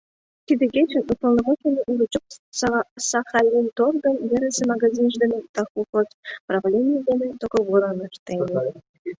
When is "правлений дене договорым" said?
6.47-7.97